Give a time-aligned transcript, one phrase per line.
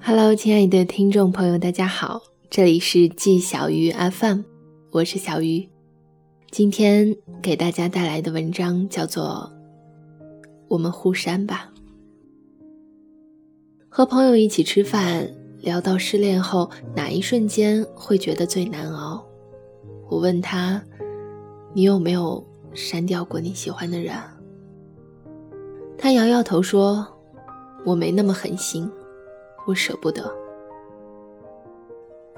[0.00, 4.40] Hello，亲爱的听众朋友，大家好，这里是季小鱼 FM，
[4.90, 5.68] 我是小鱼。
[6.50, 9.50] 今天给大家带来的文章叫做
[10.68, 11.70] 《我们互删吧》。
[13.88, 15.28] 和朋友一起吃饭，
[15.60, 19.22] 聊到失恋后哪一瞬间会觉得最难熬，
[20.08, 20.82] 我问他
[21.74, 24.14] ：“你有没有删掉过你喜欢的人？”
[25.98, 27.06] 他摇摇头说
[27.84, 28.88] ：“我没那么狠心。”
[29.66, 30.32] 我舍不得。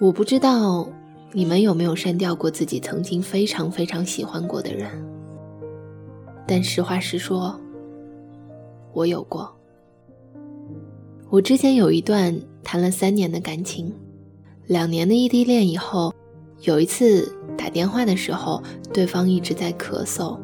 [0.00, 0.86] 我不知道
[1.32, 4.88] 你们有没有删掉过自己曾经非常非常喜欢过的人，
[6.46, 7.58] 但实话实说，
[8.92, 9.52] 我有过。
[11.30, 13.92] 我之前有一段谈了三年的感情，
[14.66, 16.14] 两年的异地恋以后，
[16.60, 20.38] 有一次打电话的时候，对方一直在咳嗽。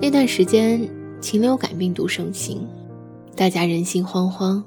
[0.00, 0.88] 那段时间
[1.22, 2.66] 禽流感病毒盛行，
[3.36, 4.60] 大家人心惶惶。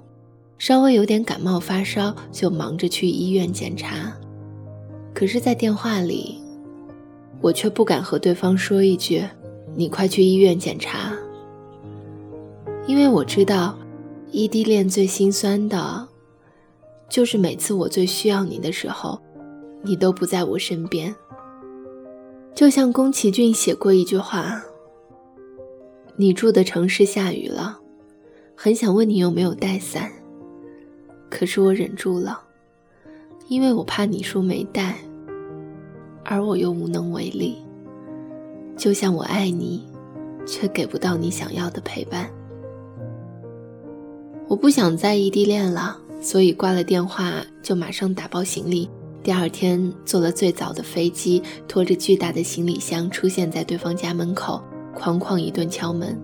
[0.57, 4.15] 稍微有点感冒发烧，就忙着去医院检查。
[5.13, 6.39] 可是，在电话里，
[7.41, 9.21] 我却不敢和对方说一句
[9.75, 11.13] ：“你快去医院检查。”
[12.87, 13.77] 因为我知道，
[14.31, 16.07] 异地恋最心酸的，
[17.09, 19.19] 就是每次我最需要你的时候，
[19.83, 21.13] 你都不在我身边。
[22.55, 24.63] 就像宫崎骏写过一句话
[26.17, 27.79] ：“你住的城市下雨了，
[28.55, 30.11] 很想问你有没有带伞。”
[31.29, 32.41] 可是我忍住了，
[33.49, 34.95] 因为我怕你说没带，
[36.23, 37.57] 而我又无能为力。
[38.77, 39.85] 就像我爱你，
[40.45, 42.29] 却给不到你想要的陪伴。
[44.47, 48.89] 我不想再异地恋了，所以挂了电话就马上打包行李。
[49.23, 54.63] 第二天坐了最早的飞机，拖着巨大的行李箱出现在对方家门口，
[54.95, 56.19] 哐哐一顿敲门。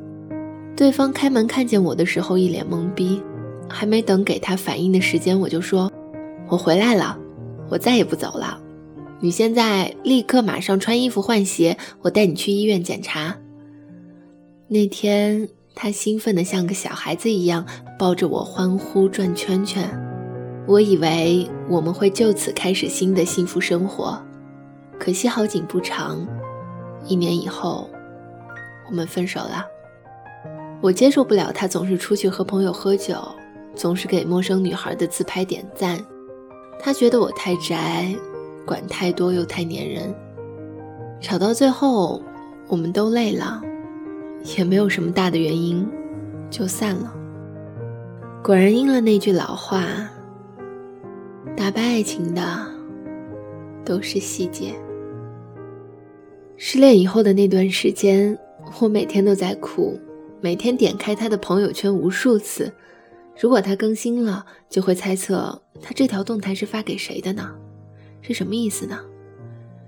[0.76, 3.22] 对方开门看见我的时候，一脸懵逼。
[3.74, 5.90] 还没等给他反应的时间，我就说
[6.50, 7.18] ：“我回来了，
[7.70, 8.62] 我再也不走了。
[9.22, 13.38] 你现在立刻马上穿衣服换鞋，我带你去医院检查。”
[14.68, 17.66] 那天他兴奋得像个小孩子一样，
[17.98, 19.90] 抱着我欢呼转圈圈。
[20.68, 24.22] 我以为我们会就此开始新的幸福生活，
[25.00, 26.28] 可惜好景不长，
[27.08, 27.90] 一年以后，
[28.92, 29.66] 我们分手了。
[30.82, 33.16] 我接受不了他总是出去和朋友喝酒。
[33.74, 35.98] 总是给陌生女孩的自拍点赞，
[36.78, 38.14] 他觉得我太宅，
[38.66, 40.14] 管太多又太粘人。
[41.22, 42.22] 吵到最后，
[42.68, 43.62] 我们都累了，
[44.58, 45.88] 也没有什么大的原因，
[46.50, 47.14] 就散了。
[48.44, 49.86] 果然应了那句老话：
[51.56, 52.42] 打败爱情的
[53.86, 54.76] 都是细节。
[56.58, 58.38] 失恋以后的那段时间，
[58.80, 60.00] 我每天都在哭，
[60.40, 62.72] 每天点开他的朋友圈无数次。
[63.40, 67.54] 如果他更新了，就会猜测他这条动态是发给谁的呢？
[68.22, 69.00] 是什么意思呢？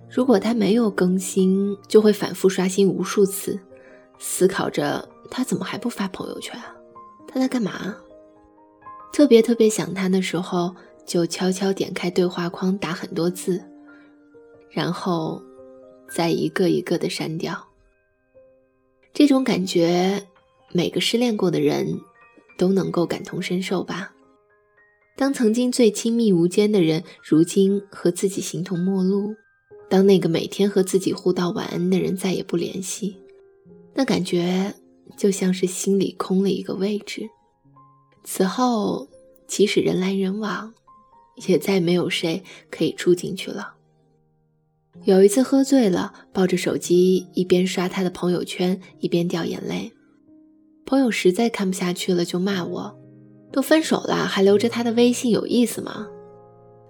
[0.09, 3.59] 如果他没有更新，就会反复刷新无数次，
[4.19, 6.75] 思考着他怎么还不发朋友圈啊？
[7.27, 7.95] 他在干嘛？
[9.11, 13.63] 特别特别想他的时候，就悄悄点开对话框打很多字，
[14.69, 15.41] 然后
[16.09, 17.67] 再一个一个的删掉。
[19.13, 20.27] 这种感觉，
[20.71, 22.01] 每个失恋过的人。
[22.55, 24.13] 都能够感同身受吧。
[25.17, 29.33] 当曾经最亲密无间的人，如今和自己形同陌路；
[29.89, 33.17] 当那个每天和自己互道晚安的人再也不联系，
[33.95, 34.75] 那感觉
[35.17, 37.27] 就像是心里空了一个位置。
[38.23, 39.09] 此后，
[39.47, 40.75] 即使人来人往，
[41.47, 43.73] 也再没有谁可以住进去了。
[45.01, 49.91] 有一次喝醉了，抱着手机一边刷他的朋友圈，一边掉眼泪。
[50.85, 52.95] 朋友实在看不下去了，就骂我
[53.51, 56.07] ：“都分手了，还留着他的微信，有意思吗？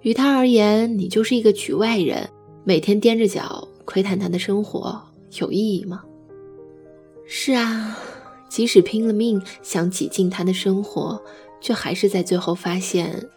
[0.01, 2.29] 于他而言，你就是一个局外人，
[2.65, 5.01] 每天踮着脚窥探他的生活，
[5.39, 6.03] 有意义吗？”
[7.25, 7.97] 是啊，
[8.49, 11.19] 即使拼了命想挤进他的生活，
[11.61, 13.27] 却还是在最后发现，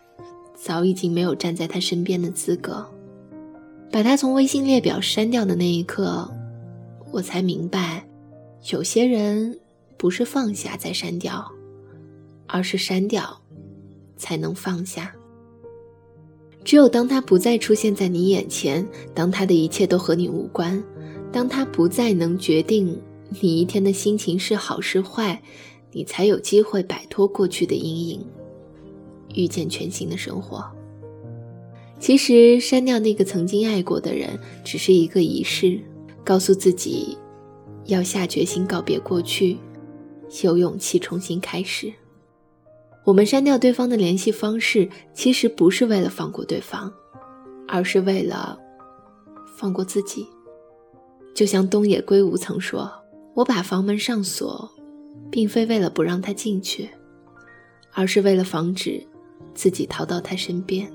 [0.55, 2.85] 早已经没有站在他身边的资格。
[3.91, 6.31] 把他从微信列表删掉的那一刻，
[7.11, 8.06] 我才明白，
[8.71, 9.59] 有些人。
[9.99, 11.50] 不是放下再删掉，
[12.47, 13.41] 而是删掉，
[14.15, 15.11] 才能放下。
[16.62, 20.85] 只有当他不再出现在你眼前，当他的一切都和你无关，
[21.33, 22.94] 当他不再能决定
[23.41, 25.43] 你一天的心情是好是坏，
[25.93, 28.27] 你才有机会摆脱过去的阴影，
[29.35, 30.62] 遇见全新的生活。
[31.99, 35.81] 其实，删掉那个曾经爱过的人，只是一个仪式，
[36.25, 37.17] 告诉自己
[37.87, 39.57] 要下决心告别过去。
[40.43, 41.93] 有勇气重新开始。
[43.05, 46.93] 我们删掉对方的联系方式，其实不是为了放过对方，
[47.67, 48.59] 而是为了
[49.57, 50.27] 放过自己。
[51.33, 52.91] 就像东野圭吾曾说
[53.35, 54.69] ：“我把房门上锁，
[55.31, 56.89] 并非为了不让他进去，
[57.93, 59.07] 而是为了防止
[59.55, 60.91] 自己逃到他身边。”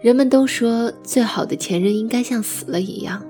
[0.00, 3.20] 人们都说，最好的前任应该像死了一样，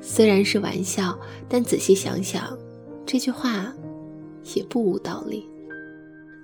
[0.00, 2.42] 虽然是玩笑，但仔细想想，
[3.06, 3.72] 这句话
[4.54, 5.46] 也不无道理。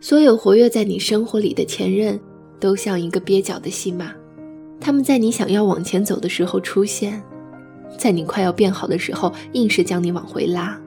[0.01, 2.19] 所有活跃在你生活里的前任，
[2.59, 4.13] 都像一个蹩脚的戏码，
[4.81, 7.23] 他们在你想要往前走的时候出现，
[7.99, 10.81] 在你快要变好的时候，硬是将你往回拉。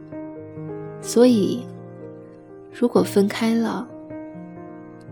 [1.01, 1.63] 所以，
[2.73, 3.87] 如果分开了，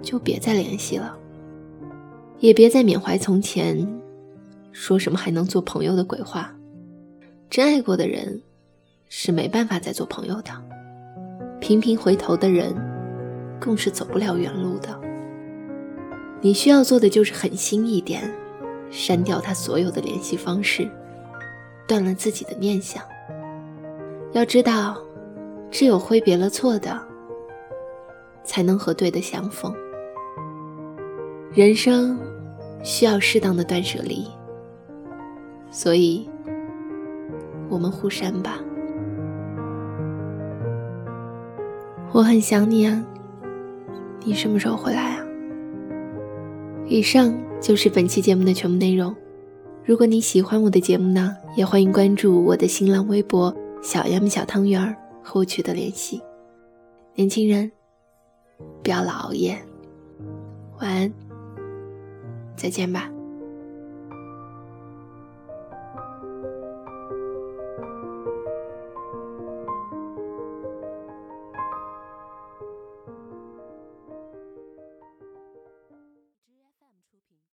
[0.01, 1.15] 就别再联系了，
[2.39, 3.87] 也别再缅怀从前，
[4.71, 6.53] 说什么还能做朋友的鬼话。
[7.49, 8.41] 真爱过的人，
[9.09, 10.51] 是没办法再做朋友的。
[11.59, 12.75] 频频回头的人。
[13.59, 14.99] 更是走不了原路的。
[16.41, 18.29] 你需要做的就是狠心一点，
[18.91, 20.85] 删掉他所有的联系方式，
[21.87, 23.01] 断了自己的念想。
[24.33, 25.01] 要知道，
[25.71, 27.01] 只有挥别了错的，
[28.43, 29.73] 才能和对的相逢。
[31.55, 32.19] 人生
[32.81, 34.25] 需要适当的断舍离，
[35.69, 36.27] 所以，
[37.69, 38.59] 我们互删吧。
[42.11, 43.05] 我很想你啊。
[44.25, 45.25] 你什么时候回来啊？
[46.87, 49.15] 以上就是本期节目的全部内容。
[49.85, 56.19] 如果你喜欢我的节目呢，也欢迎关注我的新浪微博“小杨小汤圆儿”和我取得联系。
[57.13, 57.71] 年轻人，
[58.81, 59.55] 不要老熬夜。
[60.79, 61.13] 晚安，
[62.55, 63.12] 再见吧。